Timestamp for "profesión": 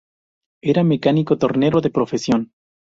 1.91-2.53